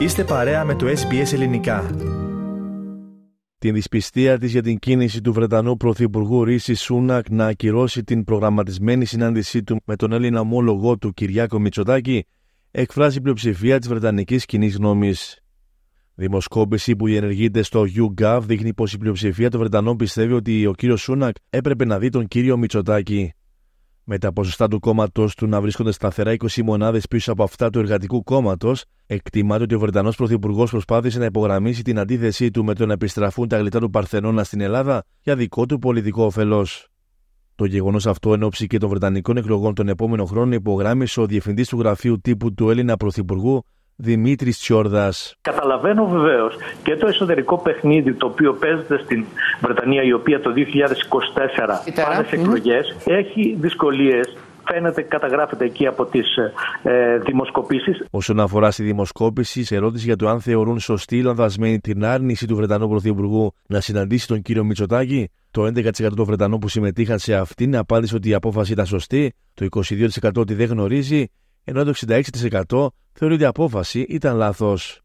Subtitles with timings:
[0.00, 1.90] Είστε παρέα με το SBS Ελληνικά.
[3.58, 9.04] Την δυσπιστία της για την κίνηση του Βρετανού Πρωθυπουργού Ρίση Σούνακ να ακυρώσει την προγραμματισμένη
[9.04, 12.26] συνάντησή του με τον Έλληνα ομόλογό του Κυριάκο Μητσοτάκη
[12.70, 15.38] εκφράζει η πλειοψηφία της Βρετανικής κοινής γνώμης.
[16.14, 21.00] Δημοσκόπηση που διενεργείται στο YouGov δείχνει πως η πλειοψηφία των Βρετανών πιστεύει ότι ο κύριος
[21.00, 23.32] Σούνακ έπρεπε να δει τον κύριο Μητσοτάκη.
[24.12, 27.78] Με τα ποσοστά του κόμματος του να βρίσκονται σταθερά 20 μονάδες πίσω από αυτά του
[27.78, 32.86] Εργατικού Κόμματος, εκτιμάται ότι ο Βρετανός Πρωθυπουργός προσπάθησε να υπογραμμίσει την αντίθεσή του με το
[32.86, 36.88] να επιστραφούν τα γλυτά του Παρθενώνα στην Ελλάδα για δικό του πολιτικό όφελος.
[37.54, 41.68] Το γεγονός αυτό εν ώψη και των Βρετανικών εκλογών τον επόμενο χρόνο υπογράμμισε ο διευθυντής
[41.68, 43.64] του γραφείου τύπου του Έλληνα Πρωθυπουργού,
[44.02, 45.34] Δημήτρης Τσιόρδας.
[45.40, 49.24] Καταλαβαίνω βεβαίως και το εσωτερικό παιχνίδι το οποίο παίζεται στην
[49.60, 54.36] Βρετανία, η οποία το 2024 πάνε σε εκλογές, έχει δυσκολίες
[54.72, 56.36] φαίνεται, καταγράφεται εκεί από τις
[56.82, 58.04] ε, δημοσκοπήσεις.
[58.10, 62.46] Όσον αφορά στη δημοσκόπηση, σε ερώτηση για το αν θεωρούν σωστή ή λανθασμένη την άρνηση
[62.46, 67.34] του Βρετανού Πρωθυπουργού να συναντήσει τον κύριο Μητσοτάκη, το 11% των Βρετανών που συμμετείχαν σε
[67.34, 69.66] αυτήν απάντησε ότι η απόφαση ήταν σωστή, το
[70.20, 71.26] 22% ότι δεν γνωρίζει,
[71.70, 71.92] ενώ το
[72.68, 75.00] 66% θεωρεί ότι η απόφαση ήταν λάθος.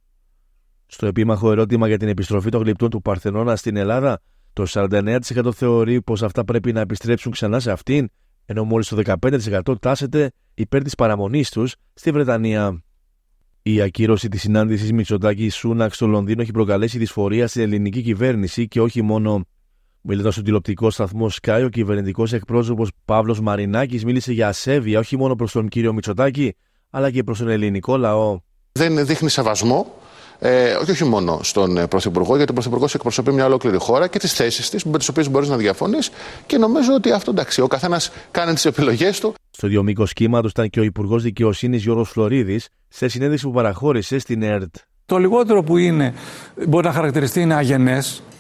[0.86, 4.20] Στο επίμαχο ερώτημα για την επιστροφή των γλυπτών του Παρθενώνα στην Ελλάδα,
[4.54, 5.20] το 49%
[5.54, 8.10] θεωρεί πως αυτά πρέπει να επιστρέψουν ξανά σε αυτήν,
[8.46, 12.84] ενώ μόλις το 15% τάσεται υπέρ της παραμονής τους στη Βρετανία.
[13.62, 18.82] Η ακύρωση της συνάντησης Μητσοτάκη Σούναξ στο Λονδίνο έχει προκαλέσει δυσφορία στην ελληνική κυβέρνηση και
[18.82, 19.46] όχι μόνο.
[20.08, 25.36] Μιλώντα στον τηλεοπτικό σταθμό Sky, ο κυβερνητικός εκπρόσωπος Παύλος Μαρινάκης μίλησε για ασέβεια όχι μόνο
[25.36, 26.56] προς τον κύριο Μητσοτάκη,
[26.90, 28.40] αλλά και προς τον ελληνικό λαό.
[28.72, 29.94] Δεν δείχνει σεβασμό
[30.40, 34.20] ε, όχι, όχι μόνο στον ε, Πρωθυπουργό, γιατί ο Πρωθυπουργός εκπροσωπεί μια ολόκληρη χώρα και
[34.20, 36.10] τις θέσεις της με τις οποίες μπορείς να διαφωνείς
[36.46, 39.34] και νομίζω ότι αυτό εντάξει, ο καθένας κάνει τις επιλογές του.
[39.50, 44.42] Στο διομήκο κύματος ήταν και ο Υπουργός Δικαιοσύνης Γιώργο Φλωρίδης σε συνέντευξη που παραχώρησε στην
[44.42, 44.76] ΕΡΤ.
[45.06, 46.14] Το λιγότερο που είναι,
[46.68, 48.35] μπορεί να χαρακτηριστεί είναι αγενές, ε,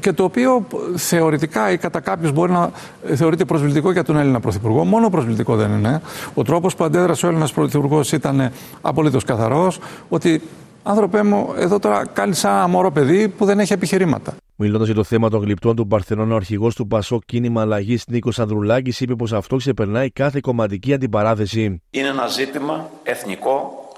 [0.00, 0.66] και το οποίο
[0.96, 2.70] θεωρητικά ή κατά κάποιο μπορεί να
[3.14, 4.84] θεωρείται προσβλητικό για τον Έλληνα Πρωθυπουργό.
[4.84, 6.00] Μόνο προσβλητικό δεν είναι.
[6.34, 9.78] Ο τρόπος που αντέδρασε ο Έλληνας Πρωθυπουργός ήταν απολύτως καθαρός.
[10.08, 10.42] Ότι
[10.82, 14.34] άνθρωπέ μου, εδώ τώρα κάνει σαν αμόρο παιδί που δεν έχει επιχειρήματα.
[14.56, 18.38] Μιλώντας για το θέμα των γλυπτών του Παρθενών, ο αρχηγός του Πασό Κίνημα Αλλαγής Νίκος
[18.38, 21.82] Ανδρουλάκης είπε πως αυτό ξεπερνάει κάθε κομματική αντιπαράθεση.
[21.90, 23.88] Είναι ένα ζήτημα εθνικό,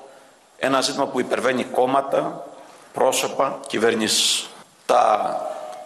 [0.59, 2.47] ένα ζήτημα που υπερβαίνει κόμματα,
[2.93, 4.47] πρόσωπα, κυβερνήσεις
[4.87, 5.37] τα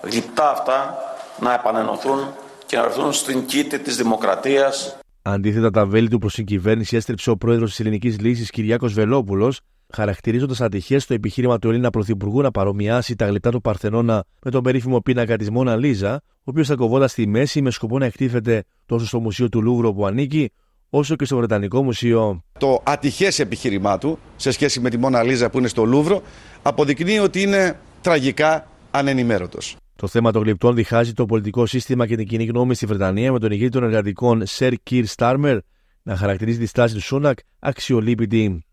[0.03, 0.97] γλυπτά αυτά
[1.41, 2.19] να επανενωθούν
[2.67, 4.97] και να έρθουν στην κήτη της δημοκρατίας.
[5.23, 9.61] Αντίθετα, τα βέλη του προς την κυβέρνηση έστρεψε ο πρόεδρος της Ελληνικής Λύσης Κυριάκος Βελόπουλος,
[9.95, 14.63] χαρακτηρίζοντας ατυχές το επιχείρημα του Έλληνα Πρωθυπουργού να παρομοιάσει τα γλυπτά του Παρθενώνα με τον
[14.63, 18.65] περίφημο πίνακα της Μόνα Λίζα, ο οποίος θα κοβόταν στη μέση με σκοπό να εκτίθεται
[18.87, 20.51] τόσο στο Μουσείο του Λούβρο που ανήκει,
[20.91, 22.43] όσο και στο Βρετανικό Μουσείο.
[22.59, 26.23] Το ατυχές επιχείρημά του σε σχέση με τη Μόνα Λίζα που είναι στο Λούβρο
[26.63, 29.77] αποδεικνύει ότι είναι τραγικά ανενημέρωτος.
[29.97, 33.39] Το θέμα των γλυπτών διχάζει το πολιτικό σύστημα και την κοινή γνώμη στη Βρετανία με
[33.39, 35.59] τον ηγέτη των εργατικών Σερ Κιρ Στάρμερ
[36.03, 38.65] να χαρακτηρίζει τη στάση του Σούνακ αξιολύπητη.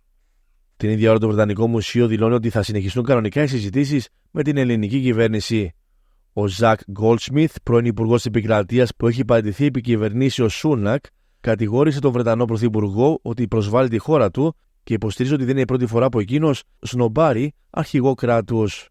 [0.77, 4.57] Την ίδια ώρα το Βρετανικό Μουσείο δηλώνει ότι θα συνεχιστούν κανονικά οι συζητήσεις με την
[4.57, 5.73] ελληνική κυβέρνηση.
[6.33, 11.03] Ο Ζακ Γκόλτσμιθ, πρώην Υπουργός της Επικρατείας που έχει παραιτηθεί επί κυβερνήσεως Σούνακ,
[11.39, 15.65] κατηγόρησε τον Βρετανό Πρωθυπουργό ότι προσβάλλει τη χώρα του και υποστηρίζει ότι δεν είναι η
[15.65, 18.87] πρώτη φορά που εκείνος σνομπάρει αρχηγό κράτους.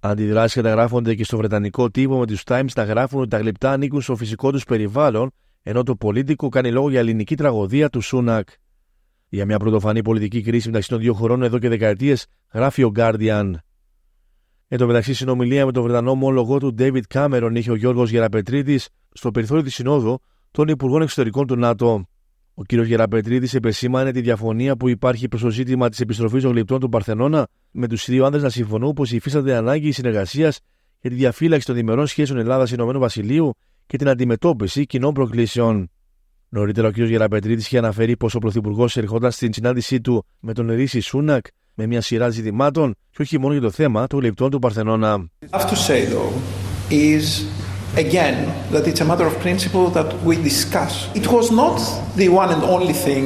[0.00, 4.00] Αντιδράσεις καταγράφονται και στο Βρετανικό τύπο με τους Times να γράφουν ότι τα γλυπτά ανήκουν
[4.00, 5.30] στο φυσικό τους περιβάλλον,
[5.62, 8.48] ενώ το πολίτικο κάνει λόγο για ελληνική τραγωδία του Σούνακ.
[9.28, 13.52] Για μια πρωτοφανή πολιτική κρίση μεταξύ των δύο χωρών εδώ και δεκαετίες, γράφει ο Guardian.
[14.68, 18.88] Εν τω μεταξύ, συνομιλία με τον Βρετανό ομόλογό του David Cameron είχε ο Γιώργος Γεραπετρίδης
[19.12, 20.20] στο περιθώριο της Συνόδου
[20.50, 22.08] των Υπουργών Εξωτερικών του ΝΑΤΟ.
[22.58, 22.72] Ο κ.
[22.72, 27.46] Γεραπετρίδης επεσήμανε τη διαφωνία που υπάρχει προς το ζήτημα της επιστροφής των γλυπτών του Παρθενώνα,
[27.70, 30.60] με τους δύο άνδρες να συμφωνούν πως υφίσταται ανάγκη συνεργασίας
[31.00, 33.54] για τη διαφύλαξη των διμερών σχέσεων Ελλάδα-Ηνωμένου Βασιλείου
[33.86, 35.90] και την αντιμετώπιση κοινών προκλήσεων.
[36.48, 36.98] Νωρίτερα, ο κ.
[36.98, 41.86] Γεραπετρίδης είχε αναφέρει πως ο Πρωθυπουργός ερχόταν στην συνάντησή του με τον Ρίση Σούνακ με
[41.86, 45.28] μια σειρά ζητημάτων και όχι μόνο για το θέμα των γλυπτών του Παρθενώνα
[47.97, 48.37] again
[48.71, 51.09] that it's a matter of principle that we discuss.
[51.15, 51.77] It was not
[52.15, 53.25] the one and only thing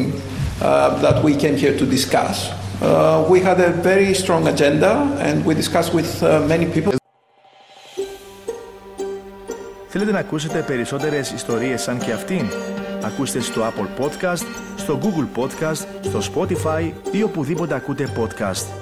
[0.61, 2.49] uh, that we came here to discuss.
[2.81, 6.93] Uh, we had a very strong agenda and we discussed with uh, many people.
[9.89, 12.45] Θέλετε να ακούσετε περισσότερες ιστορίες σαν και αυτήν?
[13.03, 14.45] Ακούστε στο Apple Podcast,
[14.75, 18.80] στο Google Podcast, στο Spotify ή οπουδήποτε ακούτε podcast.